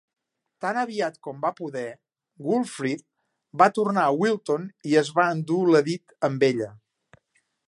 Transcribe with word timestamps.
Tan 0.63 0.77
aviat 0.83 1.19
com 1.27 1.43
va 1.43 1.51
poder, 1.59 1.83
Wulfthryth 2.47 3.05
va 3.63 3.69
tornar 3.79 4.07
a 4.09 4.19
Wilton 4.25 4.67
i 4.95 5.01
es 5.05 5.15
van 5.21 5.39
endur 5.39 5.63
l'Edith 5.73 6.19
amb 6.31 6.53
ella. 6.53 6.77